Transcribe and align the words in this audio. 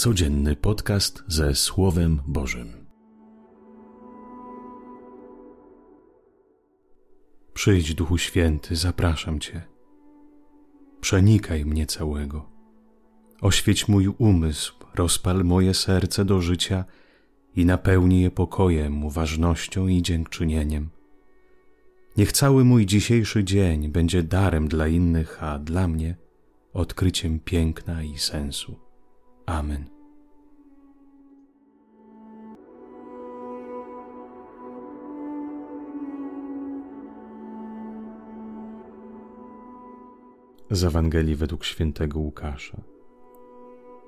Codzienny 0.00 0.56
podcast 0.56 1.22
ze 1.26 1.54
Słowem 1.54 2.20
Bożym. 2.26 2.86
Przyjdź, 7.54 7.94
Duchu 7.94 8.18
Święty, 8.18 8.76
zapraszam 8.76 9.40
Cię. 9.40 9.62
Przenikaj 11.00 11.64
mnie 11.64 11.86
całego. 11.86 12.50
Oświeć 13.40 13.88
mój 13.88 14.08
umysł, 14.08 14.74
rozpal 14.94 15.44
moje 15.44 15.74
serce 15.74 16.24
do 16.24 16.40
życia 16.40 16.84
i 17.56 17.64
napełnij 17.64 18.22
je 18.22 18.30
pokojem, 18.30 19.04
uważnością 19.04 19.86
i 19.86 20.02
dziękczynieniem. 20.02 20.90
Niech 22.16 22.32
cały 22.32 22.64
mój 22.64 22.86
dzisiejszy 22.86 23.44
dzień 23.44 23.88
będzie 23.88 24.22
darem 24.22 24.68
dla 24.68 24.88
innych, 24.88 25.42
a 25.42 25.58
dla 25.58 25.88
mnie 25.88 26.16
odkryciem 26.72 27.40
piękna 27.40 28.02
i 28.02 28.18
sensu. 28.18 28.90
Amen. 29.46 29.99
Z 40.70 40.84
Ewangelii 40.84 41.36
według 41.36 41.64
świętego 41.64 42.18
Łukasza. 42.18 42.80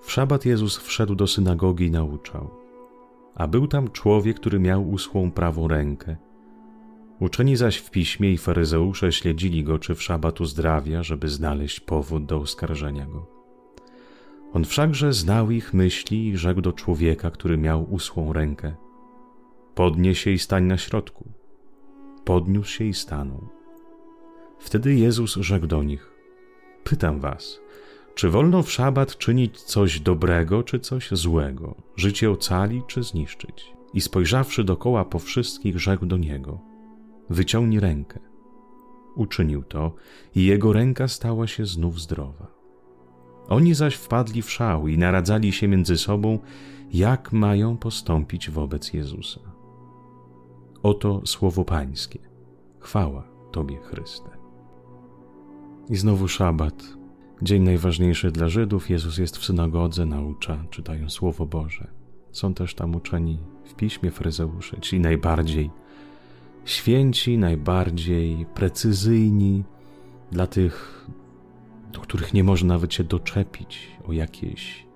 W 0.02 0.12
szabat 0.12 0.44
Jezus 0.46 0.76
wszedł 0.76 1.14
do 1.14 1.26
synagogi 1.26 1.86
i 1.86 1.90
nauczał. 1.90 2.50
A 3.34 3.48
był 3.48 3.66
tam 3.66 3.90
człowiek, 3.90 4.36
który 4.36 4.58
miał 4.60 4.90
uschłą 4.90 5.30
prawą 5.30 5.68
rękę. 5.68 6.16
Uczeni 7.20 7.56
zaś 7.56 7.76
w 7.76 7.90
piśmie 7.90 8.32
i 8.32 8.38
faryzeusze 8.38 9.12
śledzili 9.12 9.64
go, 9.64 9.78
czy 9.78 9.94
w 9.94 10.02
szabat 10.02 10.40
uzdrawia, 10.40 11.02
żeby 11.02 11.28
znaleźć 11.28 11.80
powód 11.80 12.26
do 12.26 12.36
oskarżenia 12.36 13.06
go. 13.06 13.26
On 14.52 14.64
wszakże 14.64 15.12
znał 15.12 15.50
ich 15.50 15.74
myśli 15.74 16.28
i 16.28 16.36
rzekł 16.36 16.60
do 16.60 16.72
człowieka, 16.72 17.30
który 17.30 17.58
miał 17.58 17.92
uschłą 17.94 18.32
rękę: 18.32 18.74
Podnieś 19.74 20.20
się 20.20 20.30
i 20.30 20.38
stań 20.38 20.64
na 20.64 20.78
środku. 20.78 21.24
Podniósł 22.24 22.70
się 22.70 22.84
i 22.84 22.94
stanął. 22.94 23.48
Wtedy 24.58 24.94
Jezus 24.94 25.34
rzekł 25.34 25.66
do 25.66 25.82
nich: 25.82 26.11
Pytam 26.84 27.20
was, 27.20 27.60
czy 28.14 28.30
wolno 28.30 28.62
w 28.62 28.72
szabat 28.72 29.18
czynić 29.18 29.60
coś 29.60 30.00
dobrego, 30.00 30.62
czy 30.62 30.80
coś 30.80 31.10
złego, 31.10 31.74
życie 31.96 32.30
ocalić, 32.30 32.84
czy 32.86 33.02
zniszczyć? 33.02 33.72
I 33.94 34.00
spojrzawszy 34.00 34.64
dokoła 34.64 35.04
po 35.04 35.18
wszystkich, 35.18 35.78
rzekł 35.78 36.06
do 36.06 36.16
niego: 36.16 36.60
Wyciągnij 37.30 37.80
rękę. 37.80 38.20
Uczynił 39.16 39.62
to, 39.62 39.94
i 40.34 40.44
jego 40.44 40.72
ręka 40.72 41.08
stała 41.08 41.46
się 41.46 41.66
znów 41.66 42.00
zdrowa. 42.00 42.46
Oni 43.48 43.74
zaś 43.74 43.94
wpadli 43.94 44.42
w 44.42 44.50
szał 44.50 44.88
i 44.88 44.98
naradzali 44.98 45.52
się 45.52 45.68
między 45.68 45.98
sobą, 45.98 46.38
jak 46.92 47.32
mają 47.32 47.76
postąpić 47.76 48.50
wobec 48.50 48.92
Jezusa. 48.92 49.40
Oto 50.82 51.22
słowo 51.24 51.64
Pańskie. 51.64 52.18
Chwała 52.80 53.28
Tobie, 53.52 53.76
Chryste. 53.76 54.41
I 55.92 55.96
znowu 55.96 56.28
szabat, 56.28 56.96
dzień 57.42 57.62
najważniejszy 57.62 58.30
dla 58.30 58.48
Żydów. 58.48 58.90
Jezus 58.90 59.18
jest 59.18 59.36
w 59.36 59.44
synagodze, 59.44 60.06
naucza, 60.06 60.64
czytają 60.70 61.10
Słowo 61.10 61.46
Boże. 61.46 61.90
Są 62.30 62.54
też 62.54 62.74
tam 62.74 62.94
uczeni 62.94 63.38
w 63.64 63.74
piśmie 63.74 64.10
fryzeusze, 64.10 64.80
ci 64.80 65.00
najbardziej 65.00 65.70
święci, 66.64 67.38
najbardziej 67.38 68.46
precyzyjni 68.54 69.64
dla 70.30 70.46
tych 70.46 71.06
do 71.92 72.00
których 72.00 72.34
nie 72.34 72.44
można 72.44 72.74
nawet 72.74 72.94
się 72.94 73.04
doczepić 73.04 73.88
o 74.04 74.12
jakieś 74.12 74.86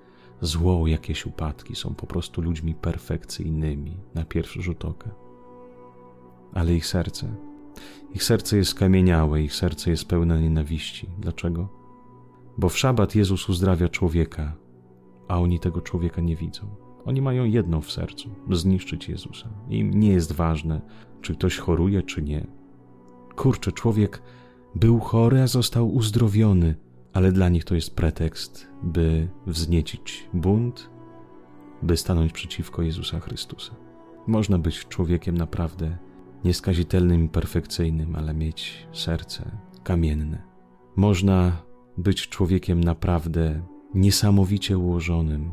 zło, 0.40 0.82
o 0.82 0.86
jakieś 0.86 1.26
upadki. 1.26 1.76
Są 1.76 1.94
po 1.94 2.06
prostu 2.06 2.42
ludźmi 2.42 2.74
perfekcyjnymi 2.74 3.96
na 4.14 4.24
pierwszy 4.24 4.62
rzut 4.62 4.84
oka. 4.84 5.10
Ale 6.54 6.74
ich 6.74 6.86
serce, 6.86 7.34
ich 8.14 8.24
serce 8.24 8.56
jest 8.56 8.70
skamieniałe, 8.70 9.42
ich 9.42 9.54
serce 9.54 9.90
jest 9.90 10.08
pełne 10.08 10.42
nienawiści. 10.42 11.08
Dlaczego? 11.18 11.68
Bo 12.58 12.68
w 12.68 12.78
szabat 12.78 13.14
Jezus 13.14 13.48
uzdrawia 13.48 13.88
człowieka, 13.88 14.56
a 15.28 15.40
oni 15.40 15.60
tego 15.60 15.80
człowieka 15.80 16.22
nie 16.22 16.36
widzą. 16.36 16.66
Oni 17.04 17.22
mają 17.22 17.44
jedno 17.44 17.80
w 17.80 17.92
sercu 17.92 18.30
zniszczyć 18.50 19.08
Jezusa. 19.08 19.48
Im 19.68 20.00
nie 20.00 20.08
jest 20.08 20.32
ważne, 20.32 20.80
czy 21.20 21.34
ktoś 21.34 21.58
choruje, 21.58 22.02
czy 22.02 22.22
nie. 22.22 22.46
Kurczę, 23.36 23.72
człowiek 23.72 24.22
był 24.74 25.00
chory, 25.00 25.42
a 25.42 25.46
został 25.46 25.94
uzdrowiony 25.94 26.74
ale 27.16 27.32
dla 27.32 27.48
nich 27.48 27.64
to 27.64 27.74
jest 27.74 27.96
pretekst, 27.96 28.68
by 28.82 29.28
wzniecić 29.46 30.28
bunt, 30.34 30.90
by 31.82 31.96
stanąć 31.96 32.32
przeciwko 32.32 32.82
Jezusa 32.82 33.20
Chrystusa. 33.20 33.74
Można 34.26 34.58
być 34.58 34.88
człowiekiem 34.88 35.38
naprawdę 35.38 35.98
nieskazitelnym 36.44 37.24
i 37.24 37.28
perfekcyjnym, 37.28 38.16
ale 38.16 38.34
mieć 38.34 38.86
serce 38.92 39.50
kamienne. 39.84 40.42
Można 40.96 41.62
być 41.98 42.28
człowiekiem 42.28 42.84
naprawdę 42.84 43.62
niesamowicie 43.94 44.78
ułożonym, 44.78 45.50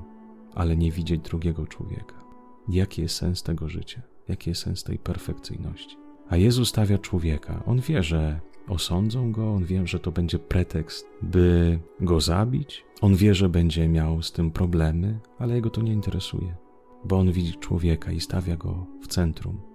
ale 0.55 0.77
nie 0.77 0.91
widzieć 0.91 1.21
drugiego 1.21 1.67
człowieka. 1.67 2.16
Jaki 2.69 3.01
jest 3.01 3.16
sens 3.16 3.44
tego 3.44 3.69
życia? 3.69 4.01
Jaki 4.27 4.49
jest 4.49 4.61
sens 4.61 4.83
tej 4.83 4.99
perfekcyjności? 4.99 5.97
A 6.29 6.38
Jezus 6.38 6.69
stawia 6.69 6.97
człowieka. 6.97 7.63
On 7.65 7.79
wie, 7.79 8.03
że 8.03 8.39
osądzą 8.67 9.31
go, 9.31 9.53
on 9.53 9.65
wie, 9.65 9.88
że 9.88 10.00
to 10.00 10.11
będzie 10.11 10.39
pretekst, 10.39 11.07
by 11.21 11.79
go 12.00 12.21
zabić. 12.21 12.85
On 13.01 13.15
wie, 13.15 13.35
że 13.35 13.50
będzie 13.50 13.88
miał 13.89 14.21
z 14.21 14.31
tym 14.31 14.51
problemy, 14.51 15.19
ale 15.39 15.55
jego 15.55 15.69
to 15.69 15.81
nie 15.81 15.94
interesuje, 15.94 16.55
bo 17.05 17.19
on 17.19 17.31
widzi 17.31 17.53
człowieka 17.53 18.11
i 18.11 18.19
stawia 18.19 18.57
go 18.57 18.85
w 19.01 19.07
centrum. 19.07 19.72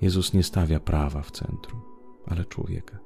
Jezus 0.00 0.32
nie 0.32 0.42
stawia 0.42 0.80
prawa 0.80 1.22
w 1.22 1.30
centrum, 1.30 1.80
ale 2.26 2.44
człowieka. 2.44 2.98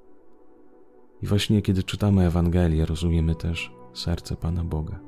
I 1.23 1.27
właśnie 1.27 1.63
kiedy 1.63 1.83
czytamy 1.83 2.27
Ewangelię, 2.27 2.87
rozumiemy 2.87 3.35
też 3.35 3.73
serce 3.95 4.37
Pana 4.37 4.65
Boga. 4.65 5.01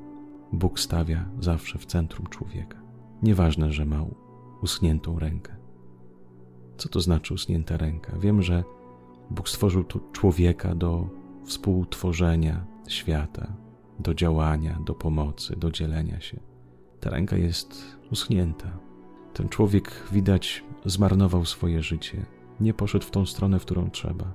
Bóg 0.53 0.79
stawia 0.79 1.29
zawsze 1.39 1.79
w 1.79 1.85
centrum 1.85 2.27
człowieka. 2.27 2.77
Nieważne, 3.23 3.71
że 3.71 3.85
ma 3.85 4.05
uschniętą 4.61 5.19
rękę. 5.19 5.55
Co 6.77 6.89
to 6.89 6.99
znaczy 6.99 7.33
usunięta 7.33 7.77
ręka? 7.77 8.17
Wiem, 8.19 8.41
że 8.41 8.63
Bóg 9.29 9.49
stworzył 9.49 9.83
tu 9.83 9.99
człowieka 10.11 10.75
do 10.75 11.09
współtworzenia 11.45 12.65
świata, 12.87 13.53
do 13.99 14.13
działania, 14.13 14.79
do 14.85 14.93
pomocy, 14.93 15.55
do 15.55 15.71
dzielenia 15.71 16.21
się. 16.21 16.39
Ta 16.99 17.09
ręka 17.09 17.37
jest 17.37 17.97
uschnięta. 18.11 18.77
Ten 19.35 19.49
człowiek, 19.49 20.03
widać, 20.11 20.63
zmarnował 20.85 21.45
swoje 21.45 21.83
życie. 21.83 22.25
Nie 22.59 22.73
poszedł 22.73 23.05
w 23.05 23.11
tą 23.11 23.25
stronę, 23.25 23.59
w 23.59 23.65
którą 23.65 23.89
trzeba. 23.89 24.33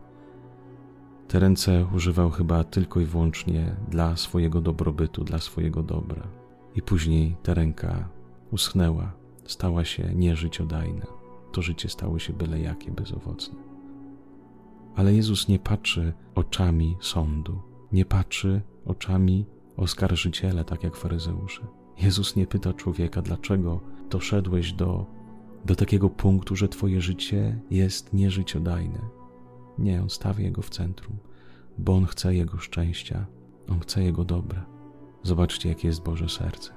Te 1.29 1.39
ręce 1.39 1.87
używał 1.95 2.31
chyba 2.31 2.65
tylko 2.65 3.01
i 3.01 3.05
wyłącznie 3.05 3.77
dla 3.89 4.17
swojego 4.17 4.61
dobrobytu, 4.61 5.25
dla 5.25 5.39
swojego 5.39 5.83
dobra. 5.83 6.23
I 6.75 6.83
później 6.83 7.37
ta 7.43 7.55
ręka 7.55 8.09
uschnęła, 8.51 9.13
stała 9.45 9.85
się 9.85 10.15
nieżyciodajna. 10.15 11.07
To 11.53 11.63
życie 11.63 11.89
stało 11.89 12.19
się 12.19 12.33
byle 12.33 12.61
jakie, 12.61 12.91
bezowocne. 12.91 13.59
Ale 14.97 15.15
Jezus 15.15 15.49
nie 15.49 15.59
patrzy 15.59 16.13
oczami 16.35 16.97
sądu, 17.01 17.63
nie 17.93 18.05
patrzy 18.05 18.63
oczami 18.87 19.47
oskarżyciela, 19.77 20.65
tak 20.65 20.85
jak 20.85 20.97
faryzeusze. 20.97 21.67
Jezus 21.99 22.37
nie 22.37 22.47
pyta 22.47 22.73
człowieka, 22.73 23.23
dlaczego 23.23 23.81
doszedłeś 24.11 24.73
do, 24.73 25.07
do 25.65 25.77
takiego 25.77 26.11
punktu, 26.11 26.57
że 26.57 26.69
Twoje 26.69 27.01
życie 27.01 27.61
jest 27.71 28.13
nieżyciodajne. 28.13 29.01
Nie, 29.79 30.03
On 30.03 30.11
stawia 30.11 30.45
Jego 30.45 30.63
w 30.63 30.71
centrum, 30.71 31.17
bo 31.79 31.95
On 31.95 32.07
chce 32.07 32.35
Jego 32.35 32.59
szczęścia, 32.59 33.27
On 33.69 33.81
chce 33.81 34.03
Jego 34.03 34.25
dobra. 34.25 34.67
Zobaczcie, 35.23 35.69
jakie 35.69 35.89
jest 35.89 36.03
Boże 36.03 36.29
serce. 36.29 36.73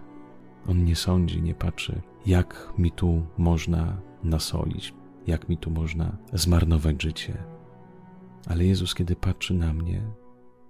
On 0.68 0.86
nie 0.86 0.96
sądzi, 0.96 1.42
nie 1.42 1.56
patrzy, 1.56 2.02
jak 2.25 2.74
mi 2.78 2.92
tu 2.92 3.25
można 3.38 4.02
nasolić, 4.24 4.94
jak 5.28 5.50
mi 5.50 5.57
tu 5.57 5.72
można 5.72 6.18
zmarnować 6.34 7.02
życie, 7.02 7.44
ale 8.48 8.66
Jezus, 8.66 8.96
kiedy 8.96 9.16
patrzy 9.16 9.54
na 9.54 9.74
mnie, 9.74 10.02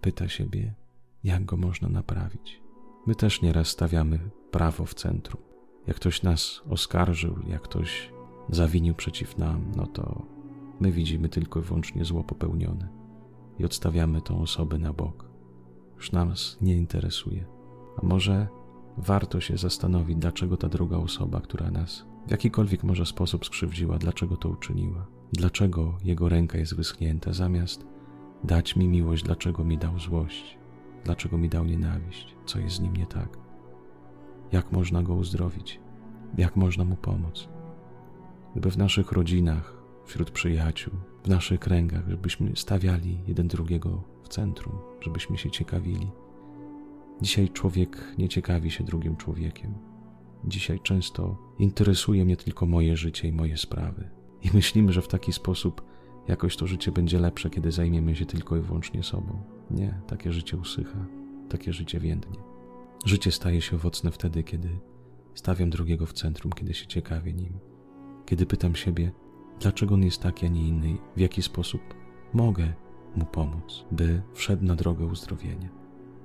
pyta 0.01 0.29
siebie, 0.29 0.73
jak 1.23 1.45
go 1.45 1.57
można 1.57 1.89
naprawić. 1.89 2.61
My 3.07 3.15
też 3.15 3.41
nieraz 3.41 3.67
stawiamy 3.67 4.19
prawo 4.51 4.85
w 4.85 4.93
centrum. 4.93 5.41
Jak 5.87 5.95
ktoś 5.95 6.23
nas 6.23 6.61
oskarżył, 6.69 7.35
jak 7.47 7.61
ktoś 7.61 8.13
zawinił 8.49 8.95
przeciw 8.95 9.37
nam, 9.37 9.71
no 9.75 9.87
to 9.87 10.25
my 10.79 10.91
widzimy 10.91 11.29
tylko 11.29 11.59
i 11.59 11.63
wyłącznie 11.63 12.05
zło 12.05 12.23
popełnione 12.23 12.89
i 13.59 13.65
odstawiamy 13.65 14.21
tą 14.21 14.41
osobę 14.41 14.77
na 14.77 14.93
bok. 14.93 15.29
Już 15.95 16.11
nas 16.11 16.57
nie 16.61 16.75
interesuje. 16.75 17.45
A 17.97 18.05
może 18.05 18.47
warto 18.97 19.41
się 19.41 19.57
zastanowić, 19.57 20.17
dlaczego 20.17 20.57
ta 20.57 20.69
druga 20.69 20.97
osoba, 20.97 21.41
która 21.41 21.71
nas 21.71 22.05
w 22.27 22.31
jakikolwiek 22.31 22.83
może 22.83 23.05
sposób 23.05 23.45
skrzywdziła, 23.45 23.97
dlaczego 23.97 24.37
to 24.37 24.49
uczyniła. 24.49 25.05
Dlaczego 25.33 25.97
jego 26.03 26.29
ręka 26.29 26.57
jest 26.57 26.75
wyschnięta, 26.75 27.33
zamiast 27.33 27.85
dać 28.43 28.75
mi 28.75 28.87
miłość, 28.87 29.23
dlaczego 29.23 29.63
mi 29.63 29.77
dał 29.77 29.99
złość, 29.99 30.57
dlaczego 31.03 31.37
mi 31.37 31.49
dał 31.49 31.65
nienawiść, 31.65 32.35
co 32.45 32.59
jest 32.59 32.75
z 32.75 32.79
nim 32.79 32.95
nie 32.95 33.05
tak. 33.05 33.42
Jak 34.53 34.71
można 34.71 35.03
go 35.03 35.13
uzdrowić, 35.13 35.79
jak 36.37 36.55
można 36.55 36.85
mu 36.85 36.95
pomóc. 36.95 37.49
Gdyby 38.51 38.71
w 38.71 38.77
naszych 38.77 39.11
rodzinach, 39.11 39.83
wśród 40.05 40.31
przyjaciół, 40.31 40.93
w 41.23 41.27
naszych 41.27 41.59
kręgach, 41.59 42.09
żebyśmy 42.09 42.55
stawiali 42.55 43.19
jeden 43.27 43.47
drugiego 43.47 44.03
w 44.23 44.27
centrum, 44.27 44.73
żebyśmy 45.01 45.37
się 45.37 45.51
ciekawili. 45.51 46.11
Dzisiaj 47.21 47.49
człowiek 47.49 48.15
nie 48.17 48.29
ciekawi 48.29 48.71
się 48.71 48.83
drugim 48.83 49.15
człowiekiem. 49.15 49.73
Dzisiaj 50.45 50.79
często 50.79 51.37
interesuje 51.59 52.25
mnie 52.25 52.37
tylko 52.37 52.65
moje 52.65 52.97
życie 52.97 53.27
i 53.27 53.31
moje 53.31 53.57
sprawy. 53.57 54.09
I 54.41 54.49
myślimy, 54.53 54.93
że 54.93 55.01
w 55.01 55.07
taki 55.07 55.33
sposób 55.33 55.81
jakoś 56.27 56.57
to 56.57 56.67
życie 56.67 56.91
będzie 56.91 57.19
lepsze, 57.19 57.49
kiedy 57.49 57.71
zajmiemy 57.71 58.15
się 58.15 58.25
tylko 58.25 58.57
i 58.57 58.61
wyłącznie 58.61 59.03
sobą. 59.03 59.41
Nie, 59.71 60.01
takie 60.07 60.31
życie 60.31 60.57
usycha, 60.57 61.05
takie 61.49 61.73
życie 61.73 61.99
więdnie. 61.99 62.52
Życie 63.05 63.31
staje 63.31 63.61
się 63.61 63.75
owocne 63.75 64.11
wtedy, 64.11 64.43
kiedy 64.43 64.69
stawiam 65.33 65.69
drugiego 65.69 66.05
w 66.05 66.13
centrum, 66.13 66.53
kiedy 66.53 66.73
się 66.73 66.87
ciekawię 66.87 67.33
nim, 67.33 67.59
kiedy 68.25 68.45
pytam 68.45 68.75
siebie, 68.75 69.11
dlaczego 69.59 69.93
on 69.93 70.03
jest 70.03 70.21
taki, 70.21 70.45
a 70.45 70.49
nie 70.49 70.67
inny, 70.67 70.97
w 71.15 71.19
jaki 71.19 71.41
sposób 71.41 71.81
mogę 72.33 72.73
mu 73.15 73.25
pomóc, 73.25 73.85
by 73.91 74.21
wszedł 74.33 74.65
na 74.65 74.75
drogę 74.75 75.05
uzdrowienia. 75.05 75.69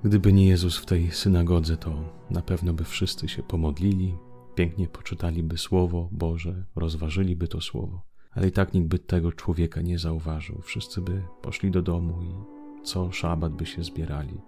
Gdyby 0.03 0.33
nie 0.33 0.47
Jezus 0.47 0.77
w 0.77 0.85
tej 0.85 1.11
synagodze, 1.11 1.77
to 1.77 2.13
na 2.29 2.41
pewno 2.41 2.73
by 2.73 2.83
wszyscy 2.83 3.27
się 3.27 3.43
pomodlili, 3.43 4.15
pięknie 4.55 4.87
poczytaliby 4.87 5.57
Słowo 5.57 6.09
Boże, 6.11 6.65
rozważyliby 6.75 7.47
to 7.47 7.61
Słowo, 7.61 8.01
ale 8.31 8.47
i 8.47 8.51
tak 8.51 8.73
nikt 8.73 8.87
by 8.87 8.99
tego 8.99 9.31
człowieka 9.31 9.81
nie 9.81 9.99
zauważył. 9.99 10.61
Wszyscy 10.61 11.01
by 11.01 11.23
poszli 11.41 11.71
do 11.71 11.81
domu 11.81 12.21
i 12.23 12.59
co 12.85 13.11
szabat 13.11 13.53
by 13.53 13.65
się 13.65 13.83
zbierali 13.83 14.41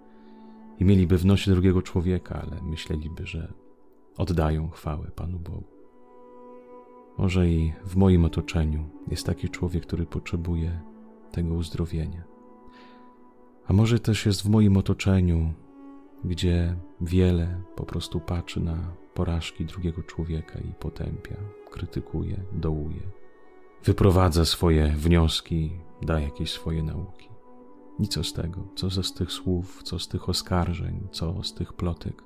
i 0.82 0.84
mieliby 0.84 1.18
w 1.18 1.24
nosie 1.24 1.50
drugiego 1.50 1.82
człowieka, 1.82 2.42
ale 2.42 2.62
myśleliby, 2.62 3.26
że 3.26 3.52
oddają 4.16 4.70
chwałę 4.70 5.10
Panu 5.16 5.38
Bogu. 5.38 5.64
Może 7.18 7.48
i 7.48 7.72
w 7.84 7.96
moim 7.96 8.24
otoczeniu 8.24 8.84
jest 9.08 9.26
taki 9.26 9.48
człowiek, 9.48 9.86
który 9.86 10.06
potrzebuje 10.06 10.80
tego 11.32 11.54
uzdrowienia. 11.54 12.24
A 13.66 13.72
może 13.72 13.98
też 14.00 14.26
jest 14.26 14.42
w 14.42 14.48
moim 14.48 14.76
otoczeniu, 14.76 15.52
gdzie 16.24 16.76
wiele 17.00 17.62
po 17.76 17.84
prostu 17.84 18.20
patrzy 18.20 18.60
na 18.60 18.94
porażki 19.14 19.64
drugiego 19.64 20.02
człowieka 20.02 20.58
i 20.58 20.74
potępia, 20.74 21.36
krytykuje, 21.70 22.40
dołuje, 22.52 23.02
wyprowadza 23.84 24.44
swoje 24.44 24.88
wnioski, 24.88 25.70
da 26.02 26.20
jakieś 26.20 26.50
swoje 26.50 26.82
nauki. 26.82 27.31
I 27.98 28.08
co 28.08 28.24
z 28.24 28.32
tego? 28.32 28.68
Co 28.76 29.02
z 29.02 29.14
tych 29.14 29.32
słów, 29.32 29.82
co 29.82 29.98
z 29.98 30.08
tych 30.08 30.28
oskarżeń, 30.28 31.08
co 31.10 31.42
z 31.42 31.54
tych 31.54 31.72
plotek? 31.72 32.24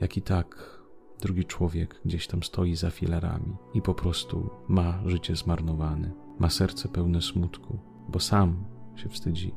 Jak 0.00 0.16
i 0.16 0.22
tak 0.22 0.80
drugi 1.20 1.44
człowiek 1.44 2.00
gdzieś 2.04 2.26
tam 2.26 2.42
stoi 2.42 2.74
za 2.74 2.90
filarami 2.90 3.56
i 3.74 3.82
po 3.82 3.94
prostu 3.94 4.50
ma 4.68 5.02
życie 5.06 5.36
zmarnowane, 5.36 6.12
ma 6.38 6.50
serce 6.50 6.88
pełne 6.88 7.22
smutku, 7.22 7.78
bo 8.08 8.20
sam 8.20 8.64
się 8.96 9.08
wstydzi 9.08 9.54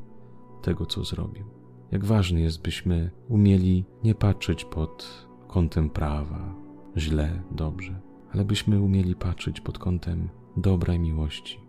tego, 0.62 0.86
co 0.86 1.04
zrobił. 1.04 1.44
Jak 1.90 2.04
ważne 2.04 2.40
jest, 2.40 2.62
byśmy 2.62 3.10
umieli 3.28 3.84
nie 4.04 4.14
patrzeć 4.14 4.64
pod 4.64 5.28
kątem 5.48 5.90
prawa, 5.90 6.54
źle, 6.96 7.42
dobrze, 7.50 8.00
ale 8.32 8.44
byśmy 8.44 8.82
umieli 8.82 9.14
patrzeć 9.14 9.60
pod 9.60 9.78
kątem 9.78 10.28
dobra 10.56 10.94
i 10.94 10.98
miłości. 10.98 11.60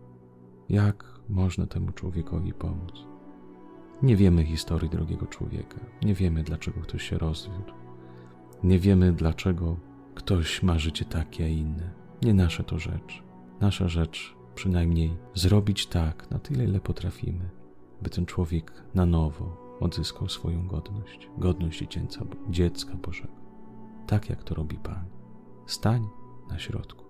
Jak 0.70 1.20
można 1.30 1.68
temu 1.68 1.92
człowiekowi 1.92 2.54
pomóc? 2.54 2.94
Nie 4.04 4.16
wiemy 4.16 4.46
historii 4.46 4.90
drugiego 4.90 5.28
człowieka, 5.28 5.80
nie 6.04 6.14
wiemy, 6.14 6.44
dlaczego 6.44 6.82
ktoś 6.82 7.10
się 7.10 7.18
rozwiódł, 7.18 7.74
nie 8.64 8.80
wiemy, 8.80 9.12
dlaczego 9.12 9.78
ktoś 10.16 10.64
ma 10.64 10.80
życie 10.80 11.06
takie, 11.06 11.46
a 11.46 11.48
inne. 11.48 11.94
Nie 12.22 12.34
nasze 12.34 12.64
to 12.64 12.80
rzecz. 12.80 13.24
Nasza 13.62 13.88
rzecz 13.88 14.36
przynajmniej 14.56 15.18
zrobić 15.34 15.88
tak, 15.88 16.32
na 16.32 16.40
tyle, 16.40 16.64
ile 16.64 16.80
potrafimy, 16.80 17.50
by 18.02 18.10
ten 18.10 18.26
człowiek 18.26 18.84
na 18.96 19.06
nowo 19.06 19.78
odzyskał 19.80 20.30
swoją 20.30 20.68
godność, 20.68 21.30
godność 21.38 21.80
dziecięca, 21.80 22.26
dziecka 22.50 22.96
Bożego. 22.96 23.34
Tak 24.08 24.30
jak 24.30 24.44
to 24.44 24.56
robi 24.56 24.78
Pan. 24.78 25.06
Stań 25.66 26.08
na 26.50 26.60
środku. 26.60 27.06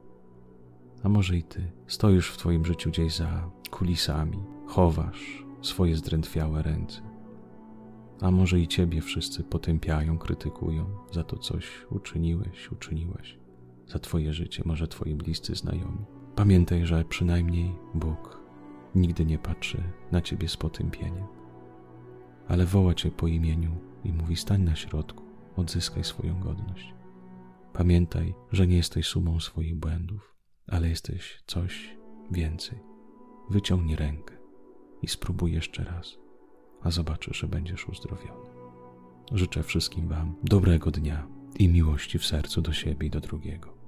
A 1.04 1.10
może 1.10 1.38
i 1.38 1.44
Ty 1.44 1.72
stoisz 1.88 2.32
w 2.32 2.38
Twoim 2.38 2.66
życiu 2.66 2.90
gdzieś 2.90 3.16
za 3.16 3.50
kulisami, 3.72 4.44
chowasz 4.68 5.49
swoje 5.62 5.96
zdrętwiałe 5.96 6.64
ręce. 6.64 7.02
A 8.22 8.32
może 8.32 8.60
i 8.60 8.68
Ciebie 8.68 9.02
wszyscy 9.02 9.44
potępiają, 9.44 10.18
krytykują 10.18 10.86
za 11.12 11.24
to 11.24 11.38
coś 11.38 11.86
uczyniłeś, 11.92 12.72
uczyniłaś, 12.72 13.40
za 13.88 14.00
Twoje 14.00 14.34
życie, 14.34 14.64
może 14.66 14.88
Twoi 14.88 15.16
bliscy 15.16 15.56
znajomi. 15.56 16.06
Pamiętaj, 16.36 16.86
że 16.86 17.06
przynajmniej 17.06 17.76
Bóg 17.94 18.44
nigdy 18.96 19.26
nie 19.26 19.40
patrzy 19.40 19.84
na 20.12 20.22
Ciebie 20.22 20.48
z 20.48 20.58
potępieniem, 20.58 21.26
ale 22.48 22.66
woła 22.66 22.94
Cię 22.94 23.12
po 23.12 23.28
imieniu 23.28 23.78
i 24.04 24.14
mówi: 24.14 24.36
stań 24.36 24.62
na 24.62 24.76
środku, 24.76 25.24
odzyskaj 25.56 26.04
swoją 26.04 26.40
godność. 26.40 26.94
Pamiętaj, 27.74 28.34
że 28.52 28.68
nie 28.68 28.78
jesteś 28.78 29.08
sumą 29.08 29.40
swoich 29.40 29.76
błędów, 29.76 30.36
ale 30.68 30.90
jesteś 30.90 31.44
coś 31.48 31.98
więcej. 32.32 32.80
Wyciągnij 33.50 33.96
rękę 33.96 34.39
i 35.02 35.08
spróbuj 35.08 35.54
jeszcze 35.54 35.84
raz, 35.84 36.18
a 36.82 36.92
zobaczysz, 36.92 37.38
że 37.38 37.48
będziesz 37.48 37.90
uzdrowiony. 37.90 38.50
Życzę 39.32 39.64
wszystkim 39.64 40.08
Wam 40.08 40.36
dobrego 40.44 40.92
dnia 40.92 41.28
i 41.60 41.68
miłości 41.68 42.20
w 42.20 42.26
sercu 42.26 42.62
do 42.62 42.74
siebie 42.74 43.08
i 43.08 43.10
do 43.10 43.20
drugiego. 43.20 43.79